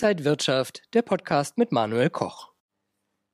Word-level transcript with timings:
Inside 0.00 0.24
Wirtschaft, 0.24 0.82
der 0.94 1.02
Podcast 1.02 1.58
mit 1.58 1.72
Manuel 1.72 2.08
Koch. 2.08 2.52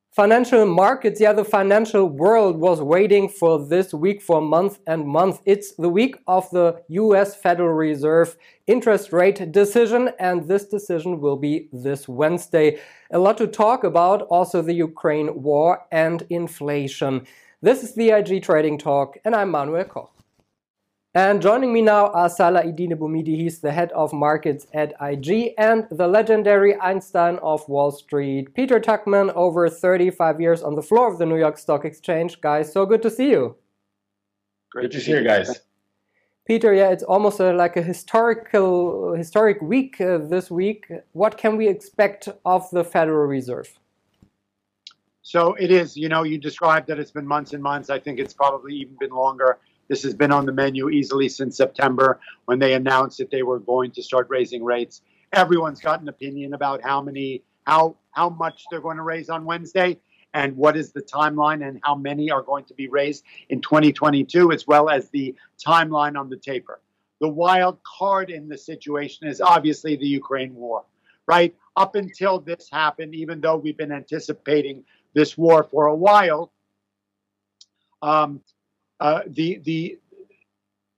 Financial 0.09 0.65
markets, 0.65 1.19
yeah, 1.19 1.31
the 1.31 1.45
financial 1.45 2.09
world 2.09 2.59
was 2.59 2.81
waiting 2.81 3.29
for 3.29 3.59
this 3.59 3.93
week 3.93 4.19
for 4.19 4.41
months 4.41 4.79
and 4.87 5.05
months. 5.05 5.39
It's 5.45 5.75
the 5.75 5.89
week 5.89 6.15
of 6.25 6.49
the 6.49 6.81
US 6.89 7.35
Federal 7.35 7.75
Reserve 7.75 8.35
interest 8.65 9.13
rate 9.13 9.51
decision, 9.51 10.09
and 10.17 10.47
this 10.47 10.67
decision 10.67 11.21
will 11.21 11.37
be 11.37 11.69
this 11.71 12.07
Wednesday. 12.07 12.79
A 13.11 13.19
lot 13.19 13.37
to 13.37 13.45
talk 13.45 13.83
about, 13.83 14.23
also 14.23 14.63
the 14.63 14.73
Ukraine 14.73 15.43
war 15.43 15.85
and 15.91 16.25
inflation. 16.31 17.27
This 17.61 17.83
is 17.83 17.93
the 17.93 18.09
IG 18.09 18.41
Trading 18.41 18.79
Talk, 18.79 19.19
and 19.23 19.35
I'm 19.35 19.51
Manuel 19.51 19.83
Koch. 19.83 20.14
And 21.15 21.41
joining 21.41 21.71
me 21.71 21.81
now 21.81 22.07
are 22.07 22.27
Salah 22.27 22.63
Eddine 22.63 22.97
Bouhmidi, 22.97 23.37
he's 23.37 23.59
the 23.61 23.71
head 23.71 23.89
of 23.93 24.11
markets 24.11 24.67
at 24.73 24.93
IG, 24.99 25.53
and 25.57 25.87
the 25.89 26.09
legendary 26.09 26.77
Einstein 26.81 27.37
of 27.37 27.65
Wall 27.69 27.91
Street, 27.91 28.53
Peter 28.53 28.81
Tuchman, 28.81 29.31
over 29.33 29.69
35 29.69 30.41
years 30.41 30.61
on 30.61 30.75
the 30.75 30.81
floor 30.81 31.09
of 31.09 31.17
the 31.17 31.25
New 31.25 31.37
York 31.37 31.57
Stock 31.57 31.85
Exchange. 31.85 32.41
Guys, 32.41 32.73
so 32.73 32.85
good 32.85 33.01
to 33.01 33.09
see 33.09 33.29
you. 33.29 33.55
Great 34.73 34.91
to 34.91 34.99
see 34.99 35.11
you 35.11 35.23
guys. 35.23 35.61
Peter, 36.45 36.73
yeah, 36.73 36.89
it's 36.89 37.03
almost 37.03 37.39
a, 37.39 37.53
like 37.53 37.77
a 37.77 37.81
historical, 37.81 39.13
historic 39.13 39.61
week 39.61 40.01
uh, 40.01 40.17
this 40.17 40.51
week. 40.51 40.91
What 41.13 41.37
can 41.37 41.55
we 41.55 41.69
expect 41.69 42.27
of 42.43 42.69
the 42.71 42.83
Federal 42.83 43.25
Reserve? 43.25 43.79
So 45.21 45.53
it 45.53 45.71
is, 45.71 45.95
you 45.95 46.09
know, 46.09 46.23
you 46.23 46.37
described 46.37 46.87
that 46.87 46.99
it's 46.99 47.11
been 47.11 47.25
months 47.25 47.53
and 47.53 47.63
months. 47.63 47.89
I 47.89 47.99
think 47.99 48.19
it's 48.19 48.33
probably 48.33 48.75
even 48.75 48.97
been 48.99 49.11
longer. 49.11 49.59
This 49.87 50.03
has 50.03 50.13
been 50.13 50.31
on 50.31 50.45
the 50.45 50.51
menu 50.51 50.89
easily 50.89 51.29
since 51.29 51.57
September 51.57 52.19
when 52.45 52.59
they 52.59 52.73
announced 52.73 53.17
that 53.19 53.29
they 53.29 53.43
were 53.43 53.59
going 53.59 53.91
to 53.91 54.03
start 54.03 54.27
raising 54.29 54.63
rates. 54.63 55.01
Everyone's 55.31 55.79
got 55.79 56.01
an 56.01 56.09
opinion 56.09 56.53
about 56.53 56.81
how 56.83 57.01
many, 57.01 57.43
how 57.65 57.97
how 58.11 58.29
much 58.29 58.63
they're 58.71 58.81
going 58.81 58.97
to 58.97 59.03
raise 59.03 59.29
on 59.29 59.45
Wednesday, 59.45 59.99
and 60.33 60.55
what 60.55 60.77
is 60.77 60.91
the 60.91 61.01
timeline, 61.01 61.67
and 61.67 61.79
how 61.83 61.95
many 61.95 62.31
are 62.31 62.41
going 62.41 62.65
to 62.65 62.73
be 62.73 62.87
raised 62.87 63.23
in 63.49 63.61
2022, 63.61 64.51
as 64.51 64.65
well 64.65 64.89
as 64.89 65.09
the 65.09 65.35
timeline 65.63 66.17
on 66.17 66.29
the 66.29 66.37
taper. 66.37 66.79
The 67.21 67.29
wild 67.29 67.79
card 67.83 68.29
in 68.29 68.47
the 68.47 68.57
situation 68.57 69.27
is 69.27 69.41
obviously 69.41 69.95
the 69.95 70.07
Ukraine 70.07 70.55
war, 70.55 70.85
right? 71.27 71.55
Up 71.75 71.95
until 71.95 72.39
this 72.39 72.69
happened, 72.71 73.15
even 73.15 73.41
though 73.41 73.57
we've 73.57 73.77
been 73.77 73.91
anticipating 73.91 74.83
this 75.13 75.37
war 75.37 75.63
for 75.63 75.87
a 75.87 75.95
while, 75.95 76.51
um, 78.01 78.41
uh, 78.99 79.21
the 79.27 79.59
the 79.63 79.99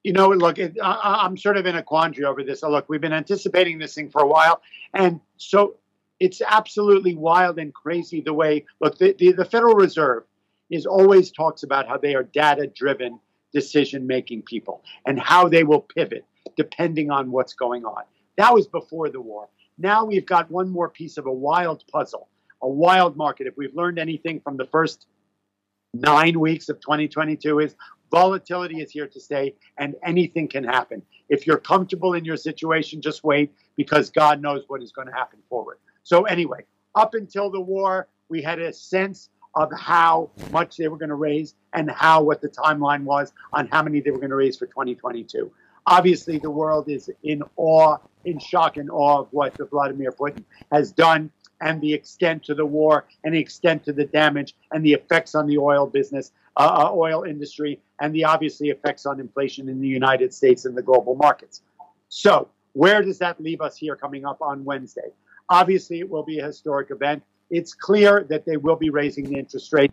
you 0.03 0.13
know 0.13 0.29
look 0.29 0.57
it, 0.57 0.77
I, 0.81 1.25
am 1.25 1.37
sort 1.37 1.57
of 1.57 1.65
in 1.65 1.75
a 1.75 1.83
quandary 1.83 2.25
over 2.25 2.43
this. 2.43 2.61
So 2.61 2.69
look 2.69 2.89
we've 2.89 3.01
been 3.01 3.13
anticipating 3.13 3.79
this 3.79 3.93
thing 3.93 4.09
for 4.09 4.21
a 4.21 4.27
while 4.27 4.61
and 4.93 5.19
so 5.37 5.75
it's 6.19 6.41
absolutely 6.41 7.15
wild 7.15 7.59
and 7.59 7.73
crazy 7.73 8.21
the 8.21 8.33
way 8.33 8.65
look 8.79 8.97
the, 8.97 9.15
the, 9.17 9.33
the 9.33 9.45
federal 9.45 9.75
reserve 9.75 10.23
is 10.69 10.85
always 10.85 11.31
talks 11.31 11.63
about 11.63 11.87
how 11.87 11.97
they 11.97 12.15
are 12.15 12.23
data 12.23 12.67
driven 12.67 13.19
decision 13.53 14.05
making 14.05 14.41
people 14.41 14.83
and 15.05 15.19
how 15.19 15.47
they 15.47 15.63
will 15.63 15.81
pivot 15.81 16.25
depending 16.55 17.11
on 17.11 17.31
what's 17.31 17.53
going 17.53 17.85
on. 17.85 18.03
That 18.37 18.53
was 18.53 18.67
before 18.67 19.09
the 19.09 19.21
war. 19.21 19.49
Now 19.77 20.05
we've 20.05 20.25
got 20.25 20.49
one 20.49 20.69
more 20.69 20.89
piece 20.89 21.17
of 21.17 21.25
a 21.25 21.31
wild 21.31 21.83
puzzle 21.91 22.27
a 22.61 22.67
wild 22.67 23.15
market. 23.15 23.47
If 23.47 23.57
we've 23.57 23.75
learned 23.75 23.99
anything 23.99 24.39
from 24.41 24.57
the 24.57 24.65
first 24.65 25.05
nine 25.93 26.39
weeks 26.39 26.69
of 26.69 26.79
2022 26.79 27.59
is 27.59 27.75
volatility 28.11 28.81
is 28.81 28.91
here 28.91 29.07
to 29.07 29.19
stay 29.19 29.55
and 29.77 29.95
anything 30.03 30.47
can 30.47 30.63
happen. 30.63 31.01
If 31.29 31.45
you're 31.45 31.57
comfortable 31.57 32.13
in 32.13 32.23
your 32.25 32.37
situation, 32.37 33.01
just 33.01 33.23
wait 33.23 33.53
because 33.75 34.09
God 34.09 34.41
knows 34.41 34.63
what 34.67 34.81
is 34.81 34.91
going 34.91 35.07
to 35.07 35.13
happen 35.13 35.39
forward. 35.49 35.77
So, 36.03 36.23
anyway, 36.23 36.63
up 36.95 37.13
until 37.13 37.49
the 37.49 37.59
war, 37.59 38.07
we 38.29 38.41
had 38.41 38.59
a 38.59 38.71
sense 38.71 39.29
of 39.55 39.71
how 39.77 40.29
much 40.51 40.77
they 40.77 40.87
were 40.87 40.97
going 40.97 41.09
to 41.09 41.15
raise 41.15 41.55
and 41.73 41.89
how 41.89 42.21
what 42.21 42.41
the 42.41 42.49
timeline 42.49 43.03
was 43.03 43.33
on 43.53 43.67
how 43.67 43.83
many 43.83 43.99
they 43.99 44.11
were 44.11 44.19
going 44.19 44.29
to 44.29 44.35
raise 44.35 44.57
for 44.57 44.67
2022. 44.67 45.51
Obviously, 45.85 46.37
the 46.37 46.51
world 46.51 46.89
is 46.89 47.09
in 47.23 47.41
awe, 47.55 47.97
in 48.25 48.39
shock 48.39 48.77
and 48.77 48.89
awe 48.91 49.21
of 49.21 49.27
what 49.31 49.57
Vladimir 49.69 50.11
Putin 50.11 50.43
has 50.71 50.91
done 50.91 51.31
and 51.61 51.81
the 51.81 51.93
extent 51.93 52.43
to 52.43 52.55
the 52.55 52.65
war 52.65 53.05
and 53.23 53.33
the 53.33 53.39
extent 53.39 53.83
to 53.85 53.93
the 53.93 54.05
damage 54.05 54.55
and 54.71 54.85
the 54.85 54.93
effects 54.93 55.35
on 55.35 55.47
the 55.47 55.57
oil 55.57 55.87
business, 55.87 56.31
uh, 56.55 56.87
uh, 56.89 56.91
oil 56.93 57.23
industry, 57.23 57.79
and 57.99 58.13
the 58.13 58.23
obviously 58.23 58.69
effects 58.69 59.05
on 59.05 59.19
inflation 59.19 59.69
in 59.69 59.81
the 59.81 59.87
United 59.87 60.33
States 60.33 60.65
and 60.65 60.77
the 60.77 60.81
global 60.81 61.15
markets. 61.15 61.61
So, 62.09 62.49
where 62.73 63.01
does 63.01 63.17
that 63.19 63.41
leave 63.41 63.61
us 63.61 63.75
here 63.75 63.95
coming 63.95 64.25
up 64.25 64.41
on 64.41 64.63
Wednesday? 64.63 65.09
Obviously, 65.49 65.99
it 65.99 66.09
will 66.09 66.23
be 66.23 66.39
a 66.39 66.45
historic 66.45 66.91
event. 66.91 67.23
It's 67.49 67.73
clear 67.73 68.25
that 68.29 68.45
they 68.45 68.57
will 68.57 68.75
be 68.75 68.89
raising 68.89 69.29
the 69.29 69.37
interest 69.37 69.73
rate, 69.73 69.91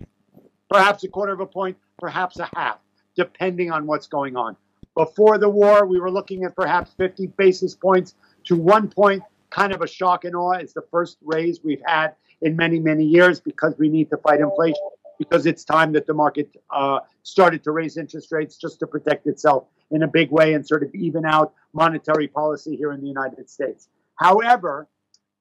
perhaps 0.69 1.05
a 1.05 1.09
quarter 1.09 1.33
of 1.33 1.41
a 1.41 1.47
point, 1.47 1.77
perhaps 1.99 2.39
a 2.39 2.51
half, 2.55 2.79
depending 3.17 3.71
on 3.71 3.87
what's 3.87 4.07
going 4.07 4.37
on. 4.37 4.57
Before 4.95 5.39
the 5.39 5.49
war, 5.49 5.87
we 5.87 5.99
were 5.99 6.11
looking 6.11 6.45
at 6.45 6.55
perhaps 6.55 6.93
50 6.97 7.29
basis 7.29 7.75
points 7.75 8.15
to 8.45 8.57
one 8.57 8.89
point 8.89 9.23
kind 9.55 9.73
of 9.73 9.83
a 9.83 9.87
shock 9.87 10.25
and 10.25 10.35
awe. 10.35 10.53
It's 10.53 10.73
the 10.73 10.85
first 10.91 11.19
raise 11.23 11.63
we've 11.63 11.83
had 11.87 12.15
in 12.43 12.57
many, 12.57 12.81
many 12.81 13.05
years 13.05 13.41
because 13.41 13.75
we 13.79 13.89
need 13.89 14.11
to 14.11 14.17
fight 14.17 14.41
inflation, 14.41 14.89
because 15.19 15.47
it's 15.47 15.65
time 15.65 15.93
that 15.93 16.07
the 16.07 16.15
market 16.15 16.57
uh, 16.71 16.99
started 17.23 17.63
to 17.65 17.71
raise 17.71 17.97
interest 17.97 18.33
rates 18.33 18.57
just 18.57 18.81
to 18.81 18.87
protect 18.87 19.27
itself 19.29 19.67
in 19.93 20.03
a 20.03 20.09
big 20.09 20.31
way 20.31 20.55
and 20.55 20.67
sort 20.67 20.83
of 20.83 20.93
even 20.95 21.25
out 21.25 21.55
monetary 21.73 22.27
policy 22.27 22.75
here 22.77 22.93
in 22.93 23.01
the 23.01 23.07
United 23.07 23.49
States. 23.49 23.89
However, 24.17 24.89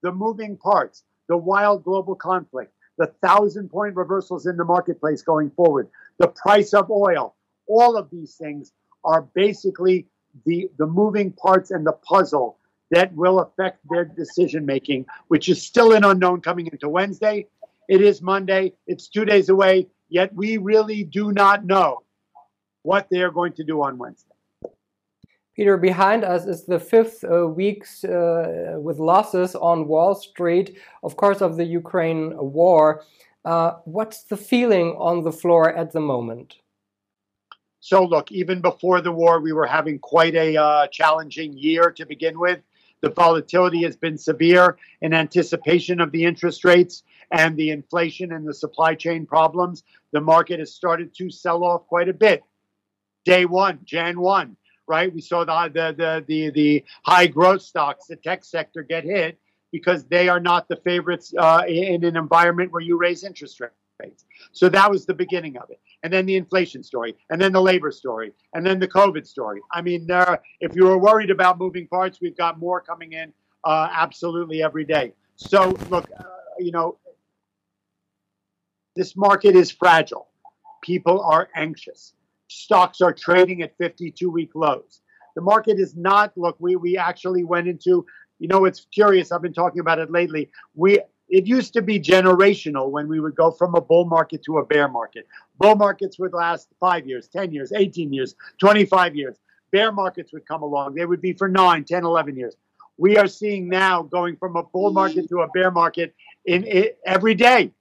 the 0.04 0.12
moving 0.12 0.58
parts, 0.58 1.04
the 1.28 1.38
wild 1.38 1.84
global 1.84 2.16
conflict, 2.16 2.72
the 3.00 3.08
thousand 3.24 3.70
point 3.70 3.96
reversals 3.96 4.46
in 4.46 4.58
the 4.58 4.66
marketplace 4.66 5.24
going 5.24 5.50
forward, 5.52 5.90
the 6.20 6.28
price 6.28 6.74
of 6.76 6.92
oil, 6.92 7.36
all 7.68 7.98
of 7.98 8.12
these 8.12 8.36
things 8.36 8.74
are 9.04 9.24
basically 9.34 10.06
the, 10.46 10.70
the 10.78 10.86
moving 10.86 11.32
parts 11.32 11.72
and 11.72 11.86
the 11.86 11.94
puzzle 11.94 12.60
that 12.94 13.14
will 13.16 13.40
affect 13.40 13.80
their 13.90 14.06
decision 14.06 14.66
making, 14.66 15.06
which 15.28 15.50
is 15.50 15.62
still 15.62 15.94
an 15.94 16.04
unknown 16.04 16.42
coming 16.42 16.68
into 16.68 16.88
Wednesday. 16.88 17.48
It 17.90 18.02
is 18.02 18.22
Monday, 18.22 18.74
it's 18.86 19.08
two 19.08 19.26
days 19.26 19.50
away, 19.50 19.88
yet 20.10 20.34
we 20.34 20.58
really 20.58 21.04
do 21.04 21.32
not 21.32 21.66
know 21.66 22.04
what 22.84 23.08
they 23.10 23.22
are 23.22 23.32
going 23.32 23.54
to 23.54 23.64
do 23.64 23.82
on 23.82 23.98
Wednesday. 23.98 24.30
Peter, 25.56 25.78
behind 25.78 26.24
us 26.24 26.46
is 26.46 26.66
the 26.66 26.80
fifth 26.80 27.24
uh, 27.24 27.48
weeks 27.48 28.04
uh, 28.04 28.76
with 28.78 29.00
losses 29.00 29.56
on 29.56 29.88
Wall 29.88 30.14
Street, 30.14 30.78
of 31.04 31.16
course, 31.16 31.42
of 31.42 31.58
the 31.58 31.66
Ukraine 31.66 32.36
war. 32.38 33.04
Uh, 33.44 33.74
what's 33.86 34.24
the 34.24 34.38
feeling 34.38 34.96
on 35.00 35.24
the 35.24 35.32
floor 35.32 35.76
at 35.76 35.92
the 35.92 36.00
moment? 36.00 36.56
So, 37.80 38.04
look, 38.04 38.32
even 38.32 38.62
before 38.62 39.02
the 39.02 39.12
war, 39.12 39.42
we 39.42 39.52
were 39.52 39.68
having 39.68 40.00
quite 40.00 40.36
a 40.36 40.56
uh, 40.58 40.88
challenging 40.88 41.58
year 41.58 41.92
to 41.92 42.06
begin 42.06 42.40
with. 42.40 42.60
The 43.04 43.10
volatility 43.10 43.84
has 43.84 43.98
been 43.98 44.18
severe 44.18 44.78
in 45.02 45.14
anticipation 45.14 46.00
of 46.00 46.14
the 46.14 46.24
interest 46.24 46.64
rates 46.64 47.04
and 47.32 47.58
the 47.58 47.72
inflation 47.72 48.32
and 48.32 48.48
the 48.48 48.54
supply 48.54 48.96
chain 48.96 49.26
problems. 49.26 49.84
The 50.14 50.22
market 50.22 50.60
has 50.60 50.74
started 50.74 51.14
to 51.16 51.30
sell 51.30 51.66
off 51.66 51.86
quite 51.88 52.08
a 52.08 52.14
bit. 52.14 52.44
Day 53.26 53.44
one, 53.44 53.80
Jan 53.84 54.22
1, 54.22 54.56
right? 54.88 55.14
We 55.14 55.20
saw 55.20 55.44
the, 55.44 55.70
the, 55.74 55.94
the, 55.98 56.26
the, 56.26 56.50
the 56.52 56.86
high 57.04 57.28
growth 57.28 57.62
stocks, 57.62 58.08
the 58.08 58.16
tech 58.16 58.46
sector 58.46 58.84
get 58.84 59.04
hit 59.04 59.38
because 59.74 60.06
they 60.06 60.30
are 60.30 60.40
not 60.40 60.70
the 60.70 60.78
favorites 60.78 61.34
uh, 61.38 61.64
in 61.68 62.06
an 62.06 62.16
environment 62.16 62.72
where 62.72 62.82
you 62.82 62.98
raise 62.98 63.26
interest 63.26 63.60
rates 63.60 63.76
rates. 64.04 64.26
So 64.52 64.70
that 64.70 64.90
was 64.90 65.06
the 65.06 65.14
beginning 65.14 65.58
of 65.58 65.70
it. 65.70 65.80
And 66.04 66.12
then 66.12 66.26
the 66.26 66.36
inflation 66.36 66.84
story, 66.84 67.16
and 67.30 67.42
then 67.42 67.54
the 67.54 67.62
labor 67.62 67.90
story, 67.90 68.34
and 68.54 68.66
then 68.66 68.78
the 68.78 68.88
COVID 68.90 69.26
story. 69.26 69.62
I 69.72 69.82
mean, 69.82 70.06
if 70.60 70.76
you 70.76 70.86
were 70.86 70.98
worried 70.98 71.32
about 71.32 71.58
moving 71.58 71.88
parts, 71.88 72.20
we've 72.22 72.36
got 72.36 72.60
more 72.60 72.82
coming 72.82 73.14
in 73.14 73.32
uh, 73.64 73.88
absolutely 73.92 74.62
every 74.62 74.84
day. 74.84 75.14
So, 75.36 75.70
look, 75.90 76.10
uh, 76.20 76.24
you 76.60 76.72
know, 76.72 76.98
this 78.96 79.16
market 79.16 79.56
is 79.56 79.72
fragile. 79.72 80.28
People 80.84 81.22
are 81.22 81.50
anxious. 81.56 82.14
Stocks 82.50 83.02
are 83.02 83.14
trading 83.14 83.62
at 83.62 83.76
52 83.78 84.30
week 84.30 84.52
lows. 84.54 85.02
The 85.36 85.42
market 85.42 85.80
is 85.80 85.96
not, 85.96 86.38
look, 86.38 86.56
we, 86.60 86.76
we 86.76 86.98
actually 86.98 87.44
went 87.44 87.68
into, 87.68 88.06
you 88.40 88.48
know, 88.48 88.66
it's 88.66 88.86
curious. 88.94 89.32
I've 89.32 89.42
been 89.42 89.54
talking 89.54 89.80
about 89.80 89.98
it 89.98 90.12
lately. 90.12 90.52
We 90.76 91.00
it 91.30 91.48
used 91.48 91.74
to 91.74 91.82
be 91.82 92.00
generational 92.00 92.90
when 92.90 93.08
we 93.08 93.20
would 93.20 93.36
go 93.36 93.52
from 93.52 93.76
a 93.76 93.82
bull 93.82 94.06
market 94.06 94.44
to 94.44 94.58
a 94.60 94.66
bear 94.66 94.88
market. 94.88 95.28
Bull 95.58 95.76
markets 95.76 96.20
would 96.20 96.34
last 96.34 96.68
five 96.80 97.08
years, 97.08 97.28
10 97.28 97.52
years, 97.52 97.72
18 97.72 98.14
years, 98.14 98.36
25 98.60 99.16
years. 99.16 99.38
Bear 99.72 99.92
markets 99.92 100.32
would 100.34 100.46
come 100.46 100.62
along. 100.62 100.94
They 100.96 101.06
would 101.06 101.22
be 101.22 101.34
for 101.34 101.48
9, 101.48 101.84
10, 101.86 102.04
11 102.04 102.36
years. 102.36 102.56
We 102.98 103.18
are 103.18 103.28
seeing 103.28 103.68
now 103.70 104.04
going 104.04 104.38
from 104.38 104.56
a 104.56 104.64
bull 104.64 104.92
market 104.92 105.28
to 105.30 105.42
a 105.42 105.48
bear 105.48 105.72
market 105.72 106.14
in, 106.46 106.64
in 106.66 106.90
every 107.06 107.34
day, 107.34 107.72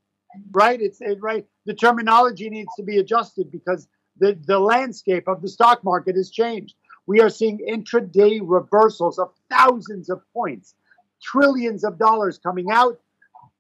right? 0.53 0.81
It's 0.81 1.03
it, 1.03 1.21
right. 1.21 1.45
The 1.67 1.75
terminology 1.75 2.49
needs 2.49 2.71
to 2.77 2.83
be 2.83 2.99
adjusted 2.99 3.53
because 3.53 3.89
the, 4.19 4.39
the 4.47 4.59
landscape 4.59 5.29
of 5.29 5.43
the 5.43 5.49
stock 5.49 5.85
market 5.85 6.17
has 6.17 6.31
changed. 6.31 6.77
We 7.07 7.21
are 7.21 7.29
seeing 7.29 7.59
intraday 7.59 8.41
reversals 8.43 9.19
of 9.19 9.33
thousands 9.51 10.09
of 10.09 10.23
points 10.33 10.75
trillions 11.23 11.85
of 11.85 11.99
dollars 11.99 12.39
coming 12.39 12.71
out, 12.71 13.01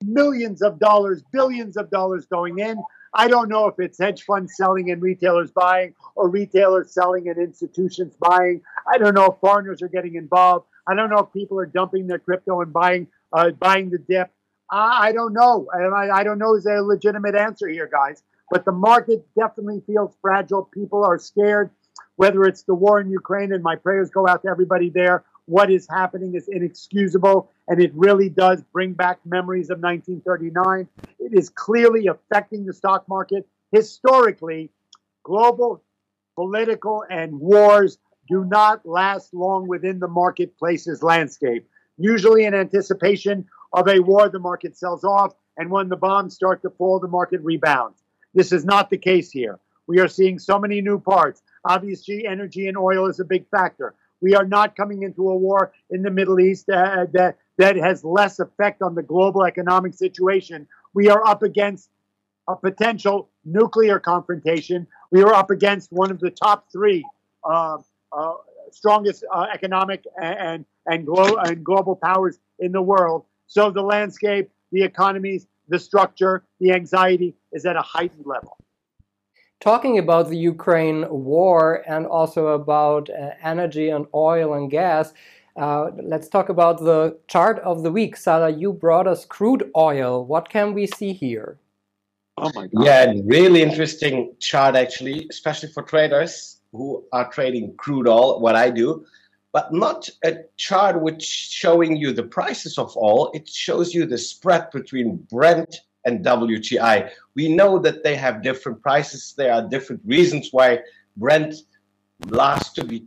millions 0.02 0.62
of 0.62 0.78
dollars, 0.78 1.22
billions 1.32 1.76
of 1.76 1.90
dollars 1.90 2.26
going 2.26 2.58
in. 2.58 2.76
I 3.14 3.28
don't 3.28 3.48
know 3.48 3.66
if 3.66 3.78
it's 3.78 3.98
hedge 3.98 4.22
funds 4.22 4.56
selling 4.56 4.90
and 4.90 5.02
retailers 5.02 5.50
buying 5.50 5.94
or 6.14 6.28
retailers 6.28 6.92
selling 6.92 7.28
and 7.28 7.38
institutions 7.38 8.14
buying. 8.18 8.62
I 8.92 8.98
don't 8.98 9.14
know 9.14 9.26
if 9.26 9.38
foreigners 9.40 9.82
are 9.82 9.88
getting 9.88 10.14
involved. 10.14 10.66
I 10.86 10.94
don't 10.94 11.10
know 11.10 11.18
if 11.18 11.32
people 11.32 11.58
are 11.60 11.66
dumping 11.66 12.06
their 12.06 12.18
crypto 12.18 12.60
and 12.62 12.72
buying 12.72 13.08
uh, 13.32 13.50
buying 13.50 13.90
the 13.90 13.98
dip. 13.98 14.30
I, 14.70 15.08
I 15.08 15.12
don't 15.12 15.32
know. 15.32 15.68
I, 15.72 16.10
I 16.10 16.24
don't 16.24 16.38
know 16.38 16.54
is 16.54 16.64
there 16.64 16.76
a 16.76 16.82
legitimate 16.82 17.34
answer 17.34 17.68
here, 17.68 17.88
guys. 17.90 18.22
But 18.50 18.64
the 18.64 18.72
market 18.72 19.26
definitely 19.38 19.82
feels 19.86 20.14
fragile. 20.20 20.64
People 20.64 21.04
are 21.04 21.18
scared, 21.18 21.70
whether 22.16 22.44
it's 22.44 22.64
the 22.64 22.74
war 22.74 23.00
in 23.00 23.10
Ukraine, 23.10 23.52
and 23.52 23.62
my 23.62 23.76
prayers 23.76 24.10
go 24.10 24.28
out 24.28 24.42
to 24.42 24.48
everybody 24.48 24.90
there. 24.90 25.24
What 25.46 25.70
is 25.70 25.88
happening 25.90 26.34
is 26.34 26.48
inexcusable, 26.48 27.50
and 27.68 27.80
it 27.80 27.92
really 27.94 28.28
does 28.28 28.62
bring 28.72 28.92
back 28.92 29.18
memories 29.24 29.70
of 29.70 29.80
1939. 29.80 30.88
It 31.18 31.32
is 31.36 31.50
clearly 31.50 32.06
affecting 32.06 32.64
the 32.64 32.72
stock 32.72 33.08
market. 33.08 33.46
Historically, 33.72 34.70
global 35.24 35.82
political 36.36 37.04
and 37.10 37.38
wars 37.40 37.98
do 38.28 38.44
not 38.44 38.86
last 38.86 39.34
long 39.34 39.66
within 39.66 39.98
the 39.98 40.08
marketplace's 40.08 41.02
landscape. 41.02 41.68
Usually, 41.98 42.44
in 42.44 42.54
anticipation 42.54 43.46
of 43.72 43.88
a 43.88 43.98
war, 44.00 44.28
the 44.28 44.38
market 44.38 44.76
sells 44.76 45.02
off, 45.02 45.34
and 45.56 45.70
when 45.70 45.88
the 45.88 45.96
bombs 45.96 46.34
start 46.34 46.62
to 46.62 46.70
fall, 46.70 47.00
the 47.00 47.08
market 47.08 47.40
rebounds. 47.42 48.02
This 48.32 48.52
is 48.52 48.64
not 48.64 48.90
the 48.90 48.98
case 48.98 49.30
here. 49.30 49.58
We 49.86 50.00
are 50.00 50.08
seeing 50.08 50.38
so 50.38 50.58
many 50.58 50.80
new 50.80 50.98
parts. 51.00 51.42
Obviously, 51.64 52.26
energy 52.26 52.68
and 52.68 52.78
oil 52.78 53.06
is 53.06 53.20
a 53.20 53.24
big 53.24 53.46
factor. 53.50 53.94
We 54.22 54.34
are 54.34 54.46
not 54.46 54.76
coming 54.76 55.02
into 55.02 55.28
a 55.28 55.36
war 55.36 55.72
in 55.90 56.02
the 56.02 56.10
Middle 56.10 56.40
East 56.40 56.68
uh, 56.70 57.06
that, 57.12 57.38
that 57.58 57.76
has 57.76 58.04
less 58.04 58.38
effect 58.38 58.80
on 58.80 58.94
the 58.94 59.02
global 59.02 59.44
economic 59.44 59.94
situation. 59.94 60.66
We 60.94 61.08
are 61.10 61.26
up 61.26 61.42
against 61.42 61.90
a 62.48 62.56
potential 62.56 63.28
nuclear 63.44 63.98
confrontation. 63.98 64.86
We 65.10 65.22
are 65.22 65.34
up 65.34 65.50
against 65.50 65.92
one 65.92 66.10
of 66.10 66.20
the 66.20 66.30
top 66.30 66.66
three 66.72 67.04
uh, 67.44 67.78
uh, 68.12 68.32
strongest 68.70 69.24
uh, 69.32 69.46
economic 69.52 70.04
and 70.20 70.64
and, 70.86 71.06
glo- 71.06 71.36
and 71.36 71.64
global 71.64 71.94
powers 71.94 72.38
in 72.58 72.72
the 72.72 72.82
world. 72.82 73.24
So 73.46 73.70
the 73.70 73.82
landscape, 73.82 74.50
the 74.72 74.82
economies, 74.82 75.46
the 75.68 75.78
structure, 75.78 76.44
the 76.58 76.72
anxiety 76.72 77.36
is 77.52 77.64
at 77.66 77.76
a 77.76 77.82
heightened 77.82 78.26
level. 78.26 78.56
Talking 79.62 79.96
about 79.96 80.28
the 80.28 80.36
Ukraine 80.36 81.08
war 81.08 81.84
and 81.86 82.04
also 82.04 82.48
about 82.48 83.08
uh, 83.08 83.30
energy 83.44 83.90
and 83.90 84.06
oil 84.12 84.54
and 84.54 84.68
gas, 84.68 85.14
uh, 85.54 85.92
let's 86.02 86.26
talk 86.26 86.48
about 86.48 86.80
the 86.80 87.16
chart 87.28 87.60
of 87.60 87.84
the 87.84 87.92
week. 87.92 88.16
Salah, 88.16 88.50
you 88.50 88.72
brought 88.72 89.06
us 89.06 89.24
crude 89.24 89.70
oil. 89.76 90.26
What 90.26 90.48
can 90.48 90.74
we 90.74 90.88
see 90.88 91.12
here? 91.12 91.60
Oh 92.38 92.50
my 92.56 92.66
God. 92.66 92.84
Yeah, 92.84 93.12
really 93.24 93.62
interesting 93.62 94.34
chart 94.40 94.74
actually, 94.74 95.28
especially 95.30 95.68
for 95.68 95.84
traders 95.84 96.60
who 96.72 97.04
are 97.12 97.30
trading 97.30 97.76
crude 97.76 98.08
oil, 98.08 98.40
what 98.40 98.56
I 98.56 98.68
do, 98.68 99.06
but 99.52 99.72
not 99.72 100.08
a 100.24 100.38
chart 100.56 101.00
which 101.00 101.22
showing 101.22 101.94
you 101.94 102.12
the 102.12 102.24
prices 102.24 102.78
of 102.78 102.96
oil. 102.96 103.30
It 103.32 103.48
shows 103.48 103.94
you 103.94 104.06
the 104.06 104.18
spread 104.18 104.72
between 104.72 105.18
Brent 105.30 105.82
and 106.04 106.24
WTI. 106.24 107.10
We 107.34 107.48
know 107.48 107.78
that 107.78 108.02
they 108.02 108.16
have 108.16 108.42
different 108.42 108.82
prices. 108.82 109.34
There 109.36 109.52
are 109.52 109.68
different 109.68 110.02
reasons 110.04 110.48
why 110.52 110.80
Brent 111.16 111.54
lasts 112.28 112.72
to 112.74 112.84
be 112.84 113.06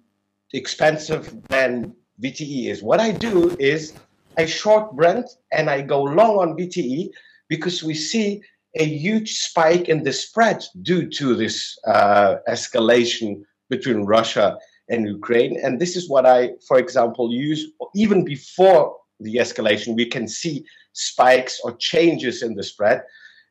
expensive 0.53 1.35
than 1.49 1.95
WTI 2.21 2.69
is. 2.69 2.83
What 2.83 2.99
I 2.99 3.11
do 3.11 3.55
is 3.59 3.93
I 4.37 4.45
short 4.45 4.95
Brent 4.95 5.29
and 5.51 5.69
I 5.69 5.81
go 5.81 6.03
long 6.03 6.37
on 6.37 6.57
WTI 6.57 7.09
because 7.47 7.83
we 7.83 7.93
see 7.93 8.41
a 8.75 8.85
huge 8.85 9.33
spike 9.33 9.87
in 9.87 10.03
the 10.03 10.11
spread 10.11 10.63
due 10.81 11.09
to 11.09 11.35
this 11.35 11.77
uh, 11.87 12.35
escalation 12.49 13.43
between 13.69 14.05
Russia 14.05 14.57
and 14.89 15.07
Ukraine. 15.07 15.57
And 15.63 15.79
this 15.79 15.95
is 15.95 16.09
what 16.09 16.25
I, 16.25 16.51
for 16.67 16.77
example, 16.77 17.33
use 17.33 17.71
even 17.95 18.25
before 18.25 18.95
the 19.19 19.35
escalation. 19.35 19.95
We 19.95 20.05
can 20.05 20.27
see 20.27 20.65
spikes 20.93 21.59
or 21.63 21.75
changes 21.77 22.41
in 22.43 22.55
the 22.55 22.63
spread. 22.63 23.03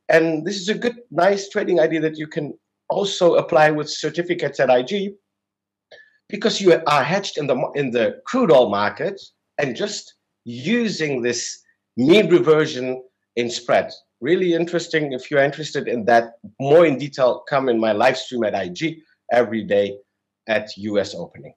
And 0.08 0.44
this 0.44 0.56
is 0.56 0.68
a 0.68 0.74
good, 0.74 0.98
nice 1.10 1.48
trading 1.48 1.80
idea 1.80 2.00
that 2.00 2.18
you 2.18 2.26
can 2.26 2.58
also 2.90 3.36
apply 3.36 3.70
with 3.70 3.88
certificates 3.88 4.60
at 4.60 4.70
IG 4.70 5.14
because 6.28 6.60
you 6.60 6.74
are 6.86 7.02
hedged 7.02 7.38
in 7.38 7.46
the 7.46 7.56
in 7.74 7.90
the 7.90 8.20
crude 8.26 8.50
oil 8.50 8.68
market 8.68 9.20
and 9.58 9.76
just 9.76 10.14
using 10.44 11.22
this 11.22 11.62
mean 11.96 12.28
reversion 12.30 13.02
in 13.36 13.50
spread. 13.50 13.90
Really 14.20 14.54
interesting. 14.54 15.12
If 15.12 15.30
you're 15.30 15.42
interested 15.42 15.88
in 15.88 16.04
that 16.06 16.34
more 16.60 16.86
in 16.86 16.98
detail, 16.98 17.44
come 17.48 17.68
in 17.68 17.78
my 17.78 17.92
live 17.92 18.16
stream 18.16 18.44
at 18.44 18.54
IG 18.54 18.98
every 19.32 19.62
day 19.62 19.98
at 20.46 20.76
US 20.76 21.14
opening. 21.14 21.54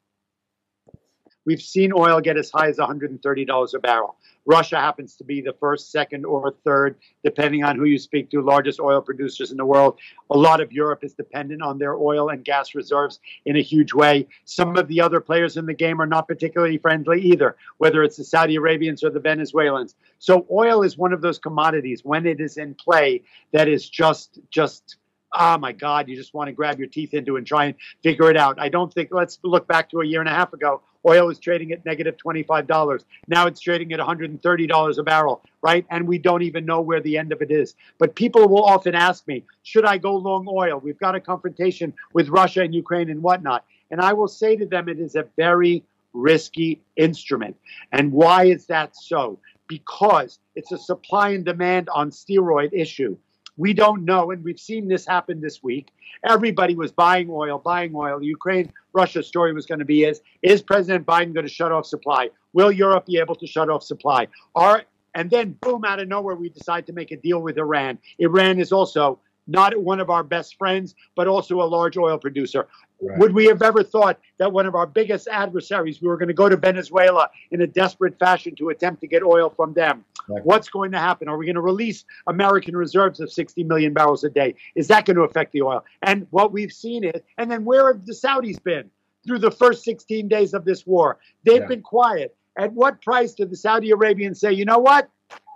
We've 1.48 1.62
seen 1.62 1.94
oil 1.96 2.20
get 2.20 2.36
as 2.36 2.52
high 2.52 2.68
as 2.68 2.76
$130 2.76 3.74
a 3.74 3.80
barrel. 3.80 4.18
Russia 4.46 4.76
happens 4.76 5.16
to 5.16 5.24
be 5.24 5.40
the 5.40 5.56
first, 5.62 5.94
second, 5.94 6.26
or 6.26 6.54
third, 6.66 6.98
depending 7.24 7.64
on 7.64 7.78
who 7.78 7.86
you 7.86 7.98
speak 7.98 8.30
to, 8.32 8.42
largest 8.42 8.82
oil 8.82 9.02
producers 9.02 9.52
in 9.52 9.56
the 9.56 9.66
world. 9.66 9.98
A 10.30 10.38
lot 10.38 10.60
of 10.60 10.74
Europe 10.74 11.06
is 11.06 11.14
dependent 11.14 11.62
on 11.62 11.80
their 11.80 11.96
oil 11.96 12.28
and 12.28 12.44
gas 12.44 12.76
reserves 12.76 13.22
in 13.46 13.56
a 13.56 13.62
huge 13.62 13.94
way. 13.94 14.28
Some 14.44 14.76
of 14.76 14.90
the 14.90 15.00
other 15.00 15.22
players 15.22 15.56
in 15.56 15.66
the 15.66 15.74
game 15.74 16.02
are 16.02 16.06
not 16.06 16.28
particularly 16.28 16.80
friendly 16.80 17.22
either, 17.22 17.56
whether 17.78 18.04
it's 18.04 18.18
the 18.18 18.26
Saudi 18.26 18.58
Arabians 18.58 19.02
or 19.02 19.10
the 19.10 19.22
Venezuelans. 19.22 19.96
So 20.20 20.46
oil 20.52 20.84
is 20.84 20.98
one 20.98 21.14
of 21.14 21.22
those 21.22 21.40
commodities 21.40 22.04
when 22.04 22.26
it 22.26 22.42
is 22.42 22.58
in 22.58 22.76
play 22.76 23.24
that 23.54 23.70
is 23.70 23.90
just 23.90 24.38
just 24.50 24.98
oh 25.34 25.58
my 25.58 25.72
God, 25.72 26.08
you 26.08 26.16
just 26.16 26.34
want 26.34 26.48
to 26.48 26.54
grab 26.54 26.80
your 26.80 26.88
teeth 26.88 27.14
into 27.14 27.36
and 27.38 27.46
try 27.46 27.66
and 27.66 27.76
figure 28.04 28.30
it 28.30 28.38
out. 28.38 28.60
I 28.60 28.70
don't 28.70 28.94
think, 28.94 29.10
let's 29.12 29.40
look 29.44 29.68
back 29.68 29.90
to 29.92 30.02
a 30.02 30.06
year 30.06 30.20
and 30.20 30.30
a 30.30 30.34
half 30.34 30.54
ago. 30.54 30.82
Oil 31.06 31.28
was 31.28 31.40
trading 31.40 31.72
at 31.72 31.86
negative 31.86 32.16
$25. 32.18 33.04
Now 33.28 33.48
it's 33.48 33.62
trading 33.62 33.94
at 33.94 34.00
$130 34.00 34.98
a 34.98 35.04
barrel, 35.04 35.42
right? 35.62 35.86
And 35.90 36.08
we 36.08 36.18
don't 36.18 36.42
even 36.42 36.66
know 36.66 36.82
where 36.82 37.00
the 37.00 37.18
end 37.18 37.32
of 37.32 37.42
it 37.42 37.52
is. 37.52 37.76
But 37.98 38.16
people 38.16 38.48
will 38.48 38.66
often 38.66 38.96
ask 38.96 39.26
me, 39.28 39.46
should 39.64 39.86
I 39.86 39.98
go 39.98 40.16
long 40.16 40.48
oil? 40.50 40.80
We've 40.84 41.00
got 41.00 41.16
a 41.16 41.22
confrontation 41.22 41.94
with 42.14 42.30
Russia 42.30 42.62
and 42.62 42.76
Ukraine 42.76 43.10
and 43.10 43.24
whatnot. 43.24 43.64
And 43.90 44.02
I 44.02 44.14
will 44.14 44.28
say 44.28 44.58
to 44.58 44.66
them, 44.66 44.90
it 44.90 45.00
is 45.00 45.16
a 45.16 45.26
very 45.38 45.84
risky 46.14 46.82
instrument. 46.96 47.56
And 47.92 48.12
why 48.12 48.46
is 48.46 48.66
that 48.66 48.96
so? 48.96 49.40
Because 49.68 50.40
it's 50.56 50.72
a 50.72 50.78
supply 50.78 51.30
and 51.30 51.46
demand 51.46 51.90
on 51.90 52.10
steroid 52.10 52.74
issue. 52.74 53.18
We 53.58 53.74
don't 53.74 54.06
know, 54.06 54.32
and 54.32 54.44
we've 54.44 54.60
seen 54.60 54.88
this 54.88 55.06
happen 55.06 55.42
this 55.42 55.64
week. 55.64 55.90
Everybody 56.24 56.76
was 56.76 56.92
buying 56.92 57.28
oil, 57.30 57.58
buying 57.58 57.94
oil. 57.96 58.20
The 58.20 58.28
Ukraine 58.28 58.72
Russia 58.94 59.24
story 59.24 59.54
was 59.54 59.66
going 59.66 59.80
to 59.80 59.86
be 59.86 60.04
is 60.04 60.22
is 60.42 60.62
President 60.62 61.06
Biden 61.06 61.34
going 61.34 61.46
to 61.46 61.52
shut 61.52 61.72
off 61.72 61.86
supply? 61.86 62.30
Will 62.54 62.72
Europe 62.72 63.08
be 63.08 63.18
able 63.18 63.36
to 63.36 63.48
shut 63.48 63.70
off 63.70 63.84
supply? 63.84 64.28
Are 64.56 64.84
and 65.16 65.32
then 65.32 65.58
boom 65.62 65.84
out 65.84 66.00
of 66.00 66.08
nowhere 66.08 66.36
we 66.36 66.50
decide 66.50 66.86
to 66.88 66.94
make 66.94 67.12
a 67.12 67.18
deal 67.18 67.42
with 67.42 67.58
Iran. 67.58 67.98
Iran 68.20 68.60
is 68.60 68.72
also 68.72 69.20
not 69.48 69.76
one 69.82 70.00
of 70.00 70.10
our 70.10 70.24
best 70.24 70.58
friends, 70.58 70.94
but 71.16 71.28
also 71.28 71.62
a 71.62 71.64
large 71.64 71.98
oil 71.98 72.18
producer. 72.18 72.68
Right. 73.02 73.18
Would 73.20 73.34
we 73.34 73.46
have 73.46 73.62
ever 73.62 73.84
thought 73.84 74.20
that 74.38 74.52
one 74.52 74.66
of 74.66 74.76
our 74.76 74.86
biggest 74.86 75.28
adversaries, 75.28 76.02
we 76.02 76.08
were 76.08 76.18
going 76.18 76.28
to 76.28 76.34
go 76.34 76.50
to 76.50 76.58
Venezuela 76.58 77.30
in 77.52 77.62
a 77.62 77.68
desperate 77.68 78.20
fashion 78.20 78.56
to 78.58 78.70
attempt 78.70 79.02
to 79.02 79.08
get 79.08 79.24
oil 79.24 79.50
from 79.50 79.74
them? 79.74 80.04
Right. 80.30 80.46
What's 80.46 80.70
going 80.70 80.92
to 80.92 81.00
happen? 81.00 81.28
Are 81.28 81.38
we 81.38 81.46
going 81.46 81.56
to 81.56 81.62
release 81.62 82.04
American 82.28 82.76
reserves 82.76 83.20
of 83.20 83.32
60 83.32 83.64
million 83.64 83.94
barrels 83.94 84.24
a 84.24 84.30
day? 84.30 84.56
Is 84.76 84.88
that 84.90 85.06
going 85.06 85.16
to 85.16 85.24
affect 85.24 85.54
the 85.54 85.62
oil? 85.62 85.86
And 86.02 86.28
what 86.32 86.52
we've 86.52 86.72
seen 86.72 87.04
is, 87.04 87.22
and 87.38 87.50
then 87.50 87.64
where 87.66 87.94
have 87.94 88.06
the 88.06 88.14
Saudis 88.14 88.62
been 88.62 88.90
through 89.26 89.40
the 89.40 89.52
first 89.52 89.84
16 89.84 90.28
days 90.28 90.54
of 90.54 90.66
this 90.66 90.86
war? 90.86 91.20
They've 91.46 91.62
yeah. 91.62 91.68
been 91.68 91.82
quiet. 91.82 92.36
At 92.58 92.74
what 92.74 93.02
price 93.02 93.34
did 93.34 93.52
the 93.52 93.56
Saudi 93.56 93.92
Arabians 93.92 94.40
say, 94.40 94.52
you 94.52 94.66
know 94.66 94.80
what? 94.80 95.10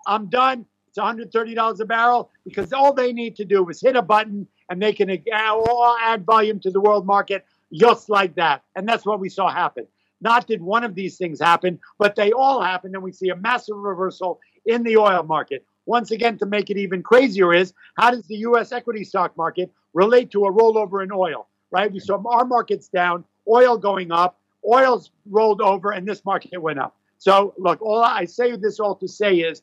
I'm 0.07 0.29
done. 0.29 0.65
It's 0.87 0.97
$130 0.97 1.79
a 1.79 1.85
barrel 1.85 2.29
because 2.45 2.73
all 2.73 2.93
they 2.93 3.13
need 3.13 3.35
to 3.37 3.45
do 3.45 3.67
is 3.69 3.81
hit 3.81 3.95
a 3.95 4.01
button 4.01 4.47
and 4.69 4.81
they 4.81 4.93
can 4.93 5.09
uh, 5.09 5.95
add 6.01 6.25
volume 6.25 6.59
to 6.61 6.71
the 6.71 6.81
world 6.81 7.05
market 7.05 7.45
just 7.73 8.09
like 8.09 8.35
that. 8.35 8.63
And 8.75 8.87
that's 8.87 9.05
what 9.05 9.19
we 9.19 9.29
saw 9.29 9.49
happen. 9.49 9.87
Not 10.21 10.47
did 10.47 10.61
one 10.61 10.83
of 10.83 10.93
these 10.93 11.17
things 11.17 11.39
happen, 11.39 11.79
but 11.97 12.15
they 12.15 12.31
all 12.31 12.61
happened, 12.61 12.93
and 12.93 13.03
we 13.03 13.11
see 13.11 13.29
a 13.29 13.35
massive 13.35 13.75
reversal 13.75 14.39
in 14.65 14.83
the 14.83 14.97
oil 14.97 15.23
market. 15.23 15.65
Once 15.85 16.11
again, 16.11 16.37
to 16.37 16.45
make 16.45 16.69
it 16.69 16.77
even 16.77 17.01
crazier, 17.01 17.53
is 17.53 17.73
how 17.95 18.11
does 18.11 18.25
the 18.27 18.37
U.S. 18.37 18.71
equity 18.71 19.03
stock 19.03 19.35
market 19.35 19.71
relate 19.93 20.31
to 20.31 20.45
a 20.45 20.51
rollover 20.51 21.03
in 21.03 21.11
oil? 21.11 21.47
Right? 21.71 21.91
We 21.91 21.99
saw 21.99 22.21
our 22.27 22.45
markets 22.45 22.87
down, 22.87 23.23
oil 23.47 23.77
going 23.77 24.11
up, 24.11 24.39
oil's 24.69 25.11
rolled 25.29 25.61
over, 25.61 25.91
and 25.91 26.07
this 26.07 26.23
market 26.25 26.61
went 26.61 26.79
up. 26.79 26.95
So, 27.17 27.53
look, 27.57 27.81
all 27.81 28.03
I 28.03 28.25
say 28.25 28.55
this 28.55 28.79
all 28.79 28.95
to 28.95 29.07
say 29.07 29.35
is 29.37 29.61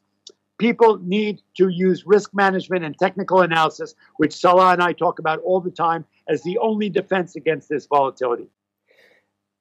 people 0.58 0.98
need 0.98 1.40
to 1.56 1.68
use 1.68 2.06
risk 2.06 2.34
management 2.34 2.84
and 2.84 2.98
technical 2.98 3.40
analysis, 3.40 3.94
which 4.16 4.34
Salah 4.34 4.72
and 4.72 4.82
I 4.82 4.92
talk 4.92 5.18
about 5.18 5.40
all 5.40 5.60
the 5.60 5.70
time, 5.70 6.04
as 6.28 6.42
the 6.42 6.58
only 6.58 6.88
defense 6.88 7.36
against 7.36 7.68
this 7.68 7.86
volatility. 7.86 8.46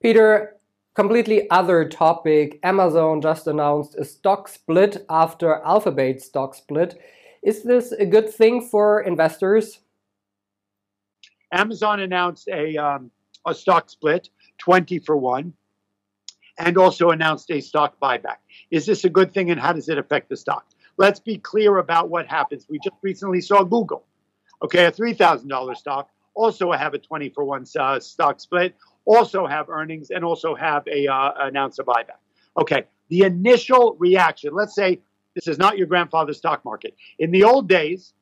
Peter, 0.01 0.55
completely 0.97 1.47
other 1.51 1.87
topic. 1.87 2.59
Amazon 2.63 3.21
just 3.21 3.45
announced 3.45 3.93
a 3.99 4.03
stock 4.03 4.47
split 4.47 5.05
after 5.11 5.61
Alphabet 5.63 6.19
stock 6.19 6.55
split. 6.55 6.99
Is 7.43 7.61
this 7.61 7.91
a 7.91 8.03
good 8.03 8.27
thing 8.33 8.67
for 8.67 9.01
investors? 9.01 9.81
Amazon 11.51 11.99
announced 11.99 12.47
a, 12.47 12.75
um, 12.77 13.11
a 13.45 13.53
stock 13.53 13.91
split, 13.91 14.29
20 14.57 14.97
for 14.97 15.15
1, 15.15 15.53
and 16.57 16.77
also 16.79 17.11
announced 17.11 17.51
a 17.51 17.61
stock 17.61 17.99
buyback. 18.01 18.37
Is 18.71 18.87
this 18.87 19.05
a 19.05 19.09
good 19.09 19.31
thing 19.31 19.51
and 19.51 19.61
how 19.61 19.73
does 19.73 19.89
it 19.89 19.99
affect 19.99 20.29
the 20.29 20.35
stock? 20.35 20.65
Let's 20.97 21.19
be 21.19 21.37
clear 21.37 21.77
about 21.77 22.09
what 22.09 22.25
happens. 22.25 22.65
We 22.67 22.79
just 22.79 22.97
recently 23.03 23.41
saw 23.41 23.63
Google, 23.63 24.03
okay, 24.63 24.85
a 24.85 24.91
$3,000 24.91 25.75
stock, 25.75 26.09
also 26.33 26.71
have 26.71 26.95
a 26.95 26.97
20 26.97 27.29
for 27.29 27.43
1 27.43 27.65
uh, 27.79 27.99
stock 27.99 28.39
split, 28.39 28.73
also 29.07 29.47
have 29.47 29.69
earnings, 29.69 30.11
and 30.11 30.23
also 30.23 30.53
have 30.53 30.83
a 30.87 31.07
uh, 31.07 31.31
announce 31.39 31.79
a 31.79 31.83
buyback. 31.83 32.21
Okay, 32.57 32.83
the 33.09 33.21
initial 33.21 33.95
reaction, 33.99 34.53
let's 34.53 34.75
say 34.75 34.99
this 35.33 35.47
is 35.47 35.57
not 35.57 35.77
your 35.77 35.87
grandfather's 35.87 36.37
stock 36.37 36.65
market. 36.65 36.95
In 37.19 37.31
the 37.31 37.43
old 37.43 37.69
days, 37.69 38.13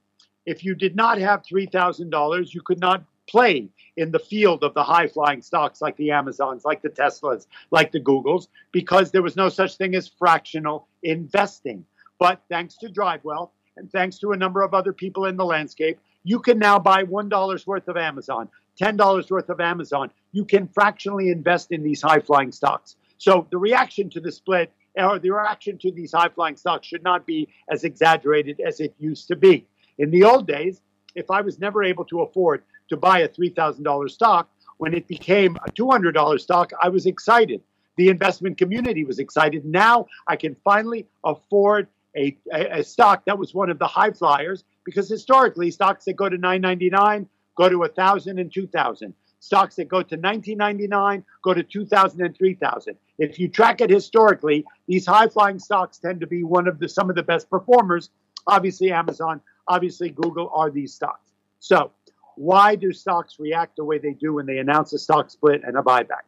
if 0.45 0.63
you 0.63 0.75
did 0.75 0.95
not 0.95 1.17
have 1.17 1.43
$3,000, 1.43 2.53
you 2.53 2.61
could 2.61 2.79
not 2.79 3.03
play 3.27 3.69
in 3.97 4.11
the 4.11 4.19
field 4.19 4.63
of 4.63 4.73
the 4.73 4.83
high 4.83 5.07
flying 5.07 5.41
stocks 5.41 5.81
like 5.81 5.97
the 5.97 6.11
Amazons, 6.11 6.63
like 6.65 6.81
the 6.81 6.89
Teslas, 6.89 7.47
like 7.71 7.91
the 7.91 7.99
Googles, 7.99 8.47
because 8.71 9.11
there 9.11 9.23
was 9.23 9.35
no 9.35 9.49
such 9.49 9.77
thing 9.77 9.95
as 9.95 10.07
fractional 10.07 10.87
investing. 11.03 11.85
But 12.19 12.41
thanks 12.49 12.77
to 12.77 12.89
DriveWealth 12.89 13.49
and 13.77 13.91
thanks 13.91 14.19
to 14.19 14.31
a 14.31 14.37
number 14.37 14.61
of 14.61 14.73
other 14.73 14.93
people 14.93 15.25
in 15.25 15.37
the 15.37 15.45
landscape, 15.45 15.99
you 16.23 16.39
can 16.39 16.59
now 16.59 16.79
buy 16.79 17.03
$1 17.03 17.67
worth 17.67 17.87
of 17.87 17.97
Amazon, 17.97 18.49
$10 18.79 19.31
worth 19.31 19.49
of 19.49 19.59
Amazon. 19.59 20.11
You 20.35 20.45
can 20.45 20.67
fractionally 20.67 21.29
invest 21.29 21.71
in 21.71 21.81
these 21.81 22.01
high 22.01 22.19
flying 22.19 22.51
stocks. 22.51 22.97
So 23.17 23.47
the 23.51 23.57
reaction 23.57 24.09
to 24.11 24.19
the 24.19 24.31
split 24.31 24.71
or 24.97 25.17
the 25.17 25.31
reaction 25.31 25.77
to 25.79 25.91
these 25.91 26.11
high 26.11 26.29
flying 26.29 26.57
stocks 26.57 26.87
should 26.87 27.03
not 27.03 27.25
be 27.25 27.47
as 27.69 27.83
exaggerated 27.83 28.59
as 28.59 28.79
it 28.79 28.93
used 28.99 29.27
to 29.29 29.35
be. 29.35 29.65
In 29.97 30.11
the 30.11 30.23
old 30.23 30.45
days, 30.45 30.81
if 31.15 31.31
I 31.31 31.39
was 31.39 31.57
never 31.57 31.83
able 31.83 32.05
to 32.05 32.21
afford 32.21 32.63
to 32.89 32.97
buy 32.97 33.19
a 33.19 33.29
$3,000 33.29 34.09
stock. 34.09 34.49
When 34.77 34.93
it 34.93 35.07
became 35.07 35.57
a 35.65 35.71
$200 35.71 36.39
stock, 36.39 36.71
I 36.81 36.89
was 36.89 37.05
excited. 37.05 37.61
The 37.97 38.09
investment 38.09 38.57
community 38.57 39.05
was 39.05 39.19
excited. 39.19 39.63
Now 39.65 40.07
I 40.27 40.35
can 40.35 40.55
finally 40.63 41.07
afford 41.23 41.87
a, 42.17 42.37
a, 42.53 42.79
a 42.79 42.83
stock 42.83 43.23
that 43.25 43.37
was 43.37 43.53
one 43.53 43.69
of 43.69 43.79
the 43.79 43.87
high 43.87 44.11
flyers 44.11 44.63
because 44.83 45.09
historically 45.09 45.71
stocks 45.71 46.05
that 46.05 46.13
go 46.13 46.27
to 46.27 46.37
999 46.37 47.27
go 47.55 47.69
to 47.69 47.79
1000 47.79 48.37
and 48.37 48.53
2000 48.53 49.13
stocks 49.45 49.75
that 49.75 49.87
go 49.87 49.97
to 49.97 50.15
1999 50.15 51.23
go 51.43 51.53
to 51.53 51.63
2000 51.63 52.21
and 52.21 52.35
3000 52.35 52.95
if 53.17 53.39
you 53.39 53.47
track 53.47 53.81
it 53.81 53.89
historically 53.89 54.65
these 54.87 55.05
high 55.05 55.27
flying 55.27 55.59
stocks 55.59 55.97
tend 55.97 56.19
to 56.19 56.27
be 56.27 56.43
one 56.43 56.67
of 56.67 56.79
the 56.79 56.89
some 56.89 57.09
of 57.09 57.15
the 57.15 57.23
best 57.23 57.49
performers 57.49 58.09
obviously 58.47 58.91
amazon 58.91 59.39
obviously 59.67 60.09
google 60.09 60.51
are 60.53 60.71
these 60.71 60.93
stocks 60.93 61.31
so 61.59 61.91
why 62.35 62.75
do 62.75 62.91
stocks 62.91 63.39
react 63.39 63.77
the 63.77 63.83
way 63.83 63.97
they 63.97 64.13
do 64.13 64.33
when 64.33 64.45
they 64.45 64.57
announce 64.57 64.93
a 64.93 64.99
stock 64.99 65.29
split 65.29 65.61
and 65.65 65.77
a 65.77 65.81
buyback? 65.81 66.23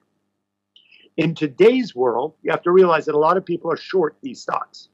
In 1.18 1.36
today's 1.36 1.96
world, 1.96 2.34
you 2.44 2.52
have 2.52 2.62
to 2.64 2.72
realize 2.72 3.06
that 3.06 3.16
a 3.16 3.20
lot 3.20 3.38
of 3.38 3.46
people 3.46 3.72
are 3.72 3.78
short 3.78 4.16
these 4.22 4.42
stocks. 4.42 4.90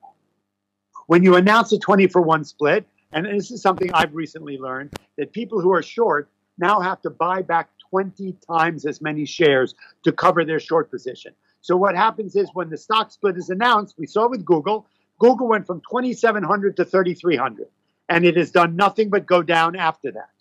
When 1.07 1.21
you 1.21 1.35
announce 1.35 1.71
a 1.73 1.79
20 1.79 2.07
for 2.07 2.21
1 2.21 2.45
split, 2.45 2.85
and 3.11 3.25
this 3.25 3.51
is 3.51 3.61
something 3.61 3.93
I've 3.93 4.15
recently 4.15 4.57
learned, 4.57 4.93
that 5.17 5.33
people 5.33 5.61
who 5.61 5.73
are 5.73 5.83
short 5.83 6.29
now 6.57 6.79
have 6.79 7.01
to 7.01 7.09
buy 7.09 7.41
back 7.41 7.69
20 7.93 8.35
times 8.47 8.87
as 8.87 9.01
many 9.01 9.23
shares 9.23 9.75
to 10.01 10.11
cover 10.11 10.43
their 10.43 10.59
short 10.59 10.89
position. 10.89 11.31
So 11.61 11.77
what 11.77 11.95
happens 11.95 12.35
is 12.35 12.49
when 12.53 12.71
the 12.71 12.77
stock 12.77 13.11
split 13.11 13.37
is 13.37 13.51
announced, 13.51 13.93
we 13.99 14.07
saw 14.07 14.27
with 14.27 14.43
Google, 14.43 14.87
Google 15.19 15.47
went 15.47 15.67
from 15.67 15.79
2,700 15.81 16.75
to 16.77 16.85
3,300, 16.85 17.67
and 18.09 18.25
it 18.25 18.35
has 18.35 18.49
done 18.49 18.75
nothing 18.75 19.11
but 19.11 19.27
go 19.27 19.43
down 19.43 19.75
after 19.75 20.11
that. 20.11 20.31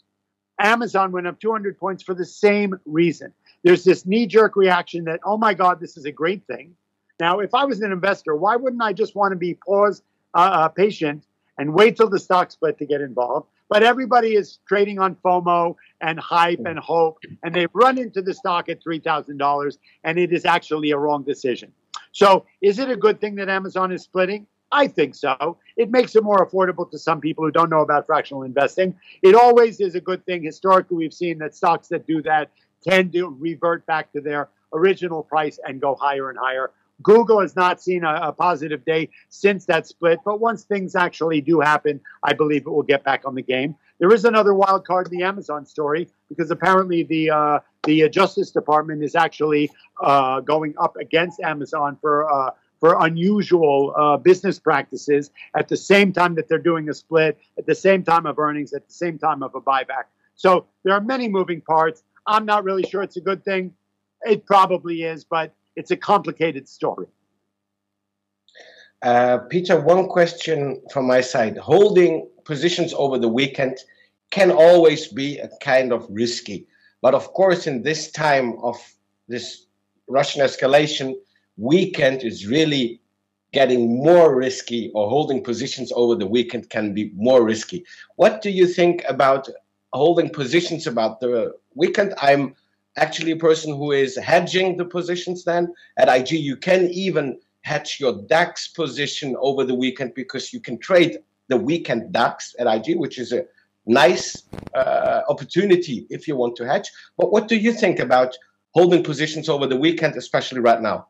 Amazon 0.58 1.12
went 1.12 1.26
up 1.26 1.38
200 1.40 1.78
points 1.78 2.02
for 2.02 2.14
the 2.14 2.24
same 2.24 2.80
reason. 2.86 3.34
There's 3.64 3.84
this 3.84 4.06
knee 4.06 4.26
jerk 4.26 4.56
reaction 4.56 5.04
that, 5.04 5.20
oh 5.22 5.36
my 5.36 5.52
God, 5.52 5.78
this 5.78 5.98
is 5.98 6.06
a 6.06 6.12
great 6.12 6.46
thing. 6.46 6.74
Now, 7.20 7.40
if 7.40 7.54
I 7.54 7.66
was 7.66 7.82
an 7.82 7.92
investor, 7.92 8.34
why 8.34 8.56
wouldn't 8.56 8.82
I 8.82 8.94
just 8.94 9.14
want 9.14 9.32
to 9.32 9.36
be 9.36 9.52
pause, 9.52 10.02
uh, 10.32 10.38
uh, 10.38 10.68
patient 10.68 11.26
and 11.58 11.74
wait 11.74 11.98
till 11.98 12.08
the 12.08 12.18
stock 12.18 12.50
split 12.50 12.78
to 12.78 12.86
get 12.86 13.02
involved? 13.02 13.48
But 13.72 13.82
everybody 13.82 14.34
is 14.34 14.58
trading 14.68 14.98
on 14.98 15.16
FOMO 15.24 15.76
and 16.02 16.20
hype 16.20 16.60
and 16.66 16.78
hope, 16.78 17.16
and 17.42 17.54
they 17.54 17.66
run 17.72 17.96
into 17.96 18.20
the 18.20 18.34
stock 18.34 18.68
at 18.68 18.84
$3,000, 18.84 19.78
and 20.04 20.18
it 20.18 20.30
is 20.30 20.44
actually 20.44 20.90
a 20.90 20.98
wrong 20.98 21.22
decision. 21.22 21.72
So, 22.12 22.44
is 22.60 22.78
it 22.78 22.90
a 22.90 22.96
good 22.96 23.18
thing 23.18 23.36
that 23.36 23.48
Amazon 23.48 23.90
is 23.90 24.02
splitting? 24.02 24.46
I 24.70 24.88
think 24.88 25.14
so. 25.14 25.56
It 25.78 25.90
makes 25.90 26.14
it 26.14 26.22
more 26.22 26.46
affordable 26.46 26.90
to 26.90 26.98
some 26.98 27.22
people 27.22 27.44
who 27.44 27.50
don't 27.50 27.70
know 27.70 27.80
about 27.80 28.04
fractional 28.04 28.42
investing. 28.42 28.94
It 29.22 29.34
always 29.34 29.80
is 29.80 29.94
a 29.94 30.02
good 30.02 30.26
thing. 30.26 30.42
Historically, 30.42 30.98
we've 30.98 31.14
seen 31.14 31.38
that 31.38 31.54
stocks 31.54 31.88
that 31.88 32.06
do 32.06 32.20
that 32.24 32.50
tend 32.86 33.14
to 33.14 33.30
revert 33.40 33.86
back 33.86 34.12
to 34.12 34.20
their 34.20 34.50
original 34.74 35.22
price 35.22 35.58
and 35.66 35.80
go 35.80 35.94
higher 35.94 36.28
and 36.28 36.38
higher. 36.38 36.72
Google 37.02 37.40
has 37.40 37.56
not 37.56 37.82
seen 37.82 38.04
a, 38.04 38.14
a, 38.14 38.32
positive 38.32 38.84
day 38.84 39.08
since 39.28 39.66
that 39.66 39.86
split, 39.86 40.20
but 40.24 40.40
once 40.40 40.64
things 40.64 40.94
actually 40.94 41.40
do 41.40 41.60
happen, 41.60 42.00
I 42.22 42.32
believe 42.32 42.62
it 42.66 42.70
will 42.70 42.82
get 42.82 43.04
back 43.04 43.22
on 43.24 43.34
the 43.34 43.42
game. 43.42 43.76
There 43.98 44.12
is 44.12 44.24
another 44.24 44.54
wild 44.54 44.86
card 44.86 45.06
in 45.10 45.18
the 45.18 45.24
Amazon 45.24 45.64
story 45.66 46.08
because 46.28 46.50
apparently 46.50 47.02
the 47.04 47.30
uh, 47.30 47.58
the 47.84 48.08
Justice 48.08 48.50
Department 48.50 49.02
is 49.02 49.14
actually 49.14 49.70
uh, 50.02 50.40
going 50.40 50.74
up 50.78 50.96
against 50.96 51.40
Amazon 51.40 51.96
for 52.00 52.30
uh, 52.30 52.50
for 52.80 52.96
unusual 53.06 53.94
uh, 53.96 54.16
business 54.16 54.58
practices 54.58 55.30
at 55.56 55.68
the 55.68 55.76
same 55.76 56.12
time 56.12 56.34
that 56.34 56.48
they're 56.48 56.58
doing 56.58 56.88
a 56.88 56.94
split, 56.94 57.38
at 57.56 57.64
the 57.64 57.76
same 57.76 58.02
time 58.02 58.26
of 58.26 58.40
earnings, 58.40 58.72
at 58.72 58.84
the 58.88 58.92
same 58.92 59.18
time 59.18 59.44
of 59.44 59.54
a 59.54 59.60
buyback. 59.60 60.06
So 60.34 60.66
there 60.82 60.92
are 60.94 61.00
many 61.00 61.28
moving 61.28 61.60
parts. 61.60 62.02
I'm 62.26 62.44
not 62.44 62.64
really 62.64 62.82
sure 62.82 63.02
it's 63.04 63.16
a 63.16 63.20
good 63.20 63.44
thing. 63.44 63.72
It 64.22 64.46
probably 64.46 65.02
is, 65.02 65.22
but 65.22 65.54
it's 65.76 65.90
a 65.90 65.96
complicated 65.96 66.68
story. 66.68 67.06
Uh, 69.02 69.38
Peter, 69.50 69.80
one 69.80 70.06
question 70.06 70.80
from 70.92 71.06
my 71.06 71.20
side. 71.20 71.56
Holding 71.58 72.28
positions 72.44 72.94
over 72.94 73.18
the 73.18 73.28
weekend 73.28 73.78
can 74.30 74.50
always 74.50 75.08
be 75.08 75.38
a 75.38 75.48
kind 75.60 75.92
of 75.92 76.06
risky. 76.08 76.66
But 77.00 77.14
of 77.14 77.32
course, 77.32 77.66
in 77.66 77.82
this 77.82 78.10
time 78.10 78.54
of 78.62 78.76
this 79.28 79.66
Russian 80.08 80.42
escalation, 80.42 81.14
weekend 81.56 82.22
is 82.22 82.46
really 82.46 83.00
getting 83.52 84.02
more 84.02 84.34
risky 84.34 84.90
or 84.94 85.10
holding 85.10 85.42
positions 85.42 85.92
over 85.94 86.14
the 86.14 86.26
weekend 86.26 86.70
can 86.70 86.94
be 86.94 87.12
more 87.14 87.44
risky. 87.44 87.84
What 88.16 88.40
do 88.40 88.50
you 88.50 88.66
think 88.66 89.04
about 89.08 89.48
holding 89.92 90.30
positions 90.30 90.86
about 90.86 91.20
the 91.20 91.54
weekend? 91.74 92.14
I'm 92.22 92.54
actually 92.96 93.32
a 93.32 93.36
person 93.36 93.74
who 93.74 93.92
is 93.92 94.16
hedging 94.16 94.76
the 94.76 94.84
positions 94.84 95.44
then. 95.44 95.72
At 95.98 96.08
IG, 96.08 96.32
you 96.32 96.56
can 96.56 96.88
even 96.90 97.38
hedge 97.62 97.98
your 98.00 98.22
DAX 98.28 98.68
position 98.68 99.36
over 99.40 99.64
the 99.64 99.74
weekend 99.74 100.14
because 100.14 100.52
you 100.52 100.60
can 100.60 100.78
trade 100.78 101.18
the 101.48 101.56
weekend 101.56 102.12
DAX 102.12 102.54
at 102.58 102.66
IG, 102.66 102.98
which 102.98 103.18
is 103.18 103.32
a 103.32 103.44
nice 103.86 104.44
uh, 104.74 105.22
opportunity 105.28 106.06
if 106.10 106.28
you 106.28 106.36
want 106.36 106.56
to 106.56 106.66
hedge. 106.66 106.90
But 107.16 107.32
what 107.32 107.48
do 107.48 107.56
you 107.56 107.72
think 107.72 107.98
about 107.98 108.36
holding 108.72 109.02
positions 109.02 109.48
over 109.48 109.66
the 109.66 109.76
weekend, 109.76 110.16
especially 110.16 110.60
right 110.60 110.80
now? 110.80 111.08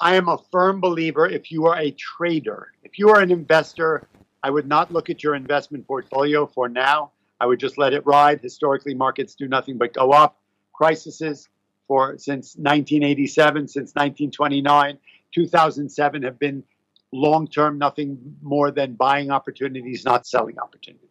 I 0.00 0.16
am 0.16 0.28
a 0.28 0.38
firm 0.50 0.80
believer 0.80 1.28
if 1.28 1.52
you 1.52 1.66
are 1.66 1.78
a 1.78 1.92
trader, 1.92 2.72
if 2.82 2.98
you 2.98 3.08
are 3.10 3.20
an 3.20 3.30
investor, 3.30 4.08
I 4.42 4.50
would 4.50 4.66
not 4.66 4.92
look 4.92 5.08
at 5.08 5.22
your 5.22 5.34
investment 5.34 5.86
portfolio 5.86 6.46
for 6.46 6.68
now. 6.68 7.12
I 7.40 7.46
would 7.46 7.60
just 7.60 7.78
let 7.78 7.92
it 7.92 8.04
ride. 8.04 8.40
Historically, 8.40 8.94
markets 8.94 9.34
do 9.34 9.48
nothing 9.48 9.78
but 9.78 9.94
go 9.94 10.10
up. 10.12 10.36
Crises 10.74 11.48
for 11.88 12.18
since 12.18 12.56
1987, 12.56 13.68
since 13.68 13.94
1929, 13.94 14.98
2007 15.34 16.22
have 16.22 16.38
been 16.38 16.64
long 17.12 17.46
term, 17.46 17.78
nothing 17.78 18.36
more 18.42 18.70
than 18.70 18.94
buying 18.94 19.30
opportunities, 19.30 20.04
not 20.04 20.26
selling 20.26 20.58
opportunities. 20.58 21.08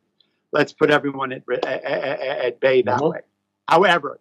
Let's 0.51 0.73
put 0.73 0.91
everyone 0.91 1.31
at, 1.31 1.43
at, 1.65 1.83
at 1.83 2.59
bay 2.59 2.81
that 2.83 2.99
mm-hmm. 2.99 3.11
way. 3.11 3.19
However, 3.67 4.19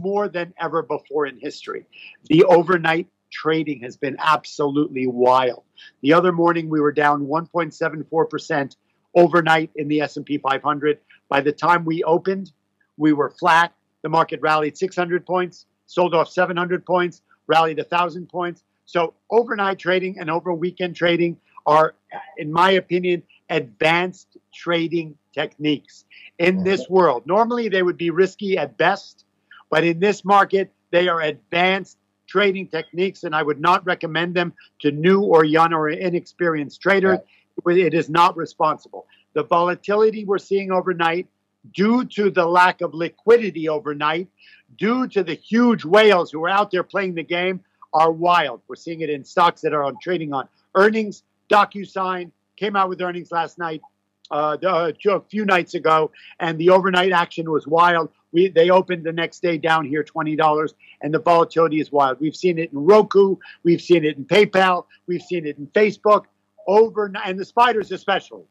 more 0.00 0.28
than 0.28 0.54
ever 0.60 0.82
before 0.82 1.26
in 1.26 1.38
history, 1.38 1.86
the 2.26 2.44
overnight 2.44 3.08
trading 3.32 3.80
has 3.82 3.96
been 3.96 4.16
absolutely 4.18 5.06
wild. 5.06 5.64
The 6.02 6.12
other 6.12 6.32
morning 6.32 6.68
we 6.68 6.80
were 6.80 6.92
down 6.92 7.26
1.74% 7.26 8.76
overnight 9.14 9.70
in 9.74 9.88
the 9.88 10.02
S&P 10.02 10.38
500. 10.38 10.98
By 11.28 11.40
the 11.40 11.52
time 11.52 11.84
we 11.84 12.04
opened, 12.04 12.52
we 12.96 13.12
were 13.12 13.30
flat. 13.30 13.72
The 14.02 14.08
market 14.08 14.40
rallied 14.42 14.76
600 14.76 15.24
points, 15.24 15.66
sold 15.86 16.14
off 16.14 16.28
700 16.28 16.84
points, 16.84 17.22
rallied 17.46 17.78
1,000 17.78 18.28
points. 18.28 18.62
So 18.84 19.14
overnight 19.30 19.78
trading 19.78 20.18
and 20.18 20.30
over 20.30 20.52
weekend 20.52 20.96
trading 20.96 21.38
are, 21.66 21.94
in 22.36 22.52
my 22.52 22.72
opinion, 22.72 23.22
advanced 23.48 24.36
trading 24.52 25.16
techniques 25.32 26.04
in 26.38 26.56
mm-hmm. 26.56 26.64
this 26.64 26.88
world. 26.88 27.24
Normally, 27.26 27.68
they 27.68 27.82
would 27.82 27.96
be 27.96 28.10
risky 28.10 28.58
at 28.58 28.76
best, 28.76 29.24
but 29.70 29.84
in 29.84 30.00
this 30.00 30.24
market, 30.24 30.72
they 30.90 31.08
are 31.08 31.20
advanced 31.20 31.98
trading 32.26 32.66
techniques, 32.68 33.24
and 33.24 33.34
I 33.34 33.42
would 33.42 33.60
not 33.60 33.84
recommend 33.84 34.34
them 34.34 34.54
to 34.80 34.90
new 34.90 35.22
or 35.22 35.44
young 35.44 35.72
or 35.72 35.88
inexperienced 35.90 36.80
traders. 36.80 37.18
It 37.66 37.94
is 37.94 38.08
not 38.08 38.36
responsible. 38.36 39.06
The 39.34 39.44
volatility 39.44 40.24
we're 40.24 40.38
seeing 40.38 40.72
overnight, 40.72 41.26
due 41.70 42.04
to 42.04 42.30
the 42.30 42.44
lack 42.44 42.80
of 42.80 42.94
liquidity 42.94 43.68
overnight, 43.68 44.28
due 44.76 45.06
to 45.08 45.22
the 45.22 45.34
huge 45.34 45.84
whales 45.84 46.30
who 46.30 46.42
are 46.44 46.48
out 46.48 46.70
there 46.70 46.82
playing 46.82 47.14
the 47.14 47.22
game, 47.22 47.60
are 47.94 48.10
wild. 48.10 48.62
We're 48.68 48.76
seeing 48.76 49.02
it 49.02 49.10
in 49.10 49.24
stocks 49.24 49.60
that 49.62 49.74
are 49.74 49.84
on 49.84 49.96
trading 50.02 50.32
on 50.32 50.48
earnings. 50.74 51.22
DocuSign 51.50 52.30
came 52.56 52.76
out 52.76 52.88
with 52.88 53.00
earnings 53.02 53.30
last 53.30 53.58
night, 53.58 53.82
uh, 54.30 54.56
a 54.62 55.20
few 55.28 55.44
nights 55.44 55.74
ago, 55.74 56.10
and 56.40 56.58
the 56.58 56.70
overnight 56.70 57.12
action 57.12 57.50
was 57.50 57.66
wild. 57.66 58.10
We, 58.32 58.48
they 58.48 58.70
opened 58.70 59.04
the 59.04 59.12
next 59.12 59.42
day 59.42 59.58
down 59.58 59.84
here 59.84 60.02
$20, 60.02 60.72
and 61.02 61.12
the 61.12 61.18
volatility 61.18 61.80
is 61.80 61.92
wild. 61.92 62.18
We've 62.18 62.36
seen 62.36 62.58
it 62.58 62.72
in 62.72 62.78
Roku, 62.78 63.36
we've 63.62 63.82
seen 63.82 64.04
it 64.04 64.16
in 64.16 64.24
PayPal, 64.24 64.86
we've 65.06 65.22
seen 65.22 65.46
it 65.46 65.58
in 65.58 65.66
Facebook, 65.68 66.24
overnight, 66.66 67.26
and 67.26 67.38
the 67.38 67.44
spiders 67.44 67.92
especially. 67.92 68.44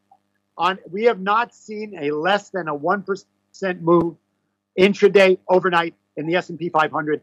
On 0.58 0.78
we 0.90 1.04
have 1.04 1.20
not 1.20 1.54
seen 1.54 1.96
a 1.98 2.10
less 2.10 2.50
than 2.50 2.68
a 2.68 2.74
one 2.74 3.02
percent 3.02 3.82
move 3.82 4.16
intraday 4.78 5.38
overnight 5.48 5.94
in 6.16 6.26
the 6.26 6.36
S&P 6.36 6.68
500 6.68 7.22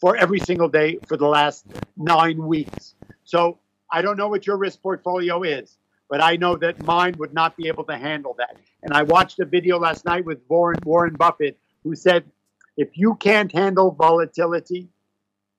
for 0.00 0.16
every 0.16 0.40
single 0.40 0.68
day 0.68 0.98
for 1.06 1.16
the 1.16 1.26
last 1.26 1.66
nine 1.96 2.44
weeks. 2.44 2.94
So 3.24 3.58
I 3.90 4.02
don't 4.02 4.16
know 4.16 4.28
what 4.28 4.46
your 4.46 4.56
risk 4.56 4.82
portfolio 4.82 5.42
is, 5.42 5.76
but 6.08 6.20
I 6.22 6.36
know 6.36 6.56
that 6.56 6.82
mine 6.84 7.14
would 7.18 7.32
not 7.32 7.56
be 7.56 7.68
able 7.68 7.84
to 7.84 7.96
handle 7.96 8.34
that. 8.38 8.56
And 8.82 8.92
I 8.92 9.02
watched 9.02 9.38
a 9.38 9.44
video 9.44 9.78
last 9.78 10.04
night 10.04 10.24
with 10.24 10.40
Warren, 10.48 10.78
Warren 10.84 11.14
Buffett 11.14 11.58
who 11.84 11.94
said, 11.94 12.24
if 12.76 12.96
you 12.96 13.14
can't 13.16 13.52
handle 13.52 13.90
volatility, 13.90 14.88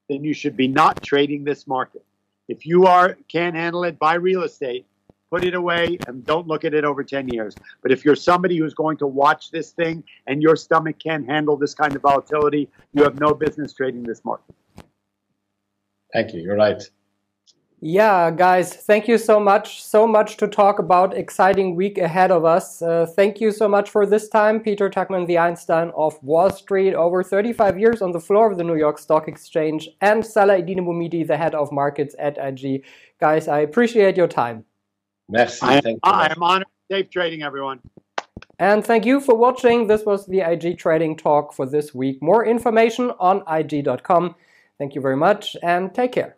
then 0.10 0.24
you 0.24 0.34
should 0.34 0.58
be 0.58 0.68
not 0.68 1.02
trading 1.02 1.44
this 1.44 1.68
market. 1.68 2.04
If 2.48 2.66
you 2.66 2.86
are 2.86 3.18
can't 3.30 3.56
handle 3.56 3.84
it, 3.84 4.00
buy 4.00 4.16
real 4.16 4.44
estate, 4.44 4.86
put 5.34 5.44
it 5.44 5.56
away, 5.56 5.98
and 6.06 6.24
don't 6.24 6.48
look 6.48 6.64
at 6.64 6.76
it 6.76 6.86
over 6.86 7.04
10 7.04 7.28
years. 7.30 7.56
But 7.82 7.92
if 7.92 8.06
you're 8.06 8.16
somebody 8.16 8.56
who's 8.56 8.76
going 8.76 8.98
to 8.98 9.08
watch 9.08 9.50
this 9.50 9.72
thing 9.72 10.04
and 10.28 10.44
your 10.44 10.56
stomach 10.56 10.98
can't 11.00 11.26
handle 11.28 11.58
this 11.58 11.74
kind 11.74 11.96
of 11.96 12.04
volatility, 12.04 12.70
you 12.94 13.02
have 13.02 13.20
no 13.20 13.34
business 13.34 13.74
trading 13.74 14.04
this 14.04 14.24
market. 14.24 14.54
Thank 16.14 16.36
you. 16.36 16.42
You're 16.42 16.56
right. 16.56 16.84
Yeah, 17.82 18.30
guys, 18.30 18.76
thank 18.76 19.08
you 19.08 19.18
so 19.18 19.40
much. 19.40 19.84
So 19.84 20.06
much 20.06 20.38
to 20.38 20.48
talk 20.48 20.78
about. 20.78 21.18
Exciting 21.18 21.76
week 21.76 21.98
ahead 21.98 22.30
of 22.30 22.46
us. 22.46 22.84
Uh, 22.84 23.08
thank 23.16 23.42
you 23.42 23.52
so 23.52 23.68
much 23.68 23.90
for 23.90 24.06
this 24.06 24.30
time, 24.30 24.60
Peter 24.60 24.88
Tuchman, 24.88 25.26
the 25.26 25.40
Einstein 25.40 25.92
of 25.98 26.22
Wall 26.24 26.52
Street, 26.52 26.94
over 26.94 27.24
35 27.24 27.80
years 27.80 28.04
on 28.04 28.12
the 28.12 28.22
floor 28.22 28.52
of 28.52 28.58
the 28.60 28.64
New 28.64 28.78
York 28.78 29.00
Stock 29.00 29.28
Exchange, 29.28 29.90
and 30.00 30.24
Salah 30.24 30.62
Eddine 30.62 30.86
Bouhmidi, 30.86 31.26
the 31.26 31.38
head 31.38 31.56
of 31.56 31.72
markets 31.72 32.16
at 32.20 32.38
IG. 32.38 32.86
Guys, 33.20 33.48
I 33.48 33.62
appreciate 33.62 34.16
your 34.16 34.28
time. 34.28 34.64
Merci. 35.30 35.66
I 35.66 35.78
am, 35.78 36.00
I 36.04 36.28
am 36.36 36.44
honored. 36.44 36.68
Safe 36.92 37.10
trading, 37.10 37.44
everyone. 37.44 37.80
And 38.60 38.86
thank 38.86 39.06
you 39.06 39.20
for 39.20 39.36
watching. 39.36 39.88
This 39.88 40.06
was 40.06 40.26
the 40.28 40.42
IG 40.42 40.78
Trading 40.78 41.18
Talk 41.18 41.54
for 41.54 41.66
this 41.66 41.94
week. 41.94 42.22
More 42.22 42.46
information 42.46 43.12
on 43.20 43.44
IG.com. 43.48 44.36
Thank 44.78 44.96
you 44.96 45.02
very 45.02 45.18
much 45.18 45.58
and 45.64 45.94
take 45.94 46.12
care. 46.12 46.36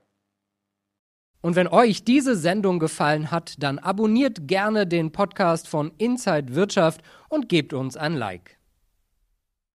Und 1.42 1.56
wenn 1.56 1.68
euch 1.68 2.04
diese 2.04 2.36
Sendung 2.36 2.80
gefallen 2.80 3.30
hat, 3.30 3.62
dann 3.62 3.77
abonniert 3.77 4.48
gerne 4.48 4.88
den 4.88 5.12
Podcast 5.12 5.68
von 5.68 5.92
Inside 6.00 6.56
Wirtschaft 6.56 7.01
und 7.30 7.50
gebt 7.50 7.72
uns 7.74 7.96
ein 7.96 8.15
Like. 8.15 8.58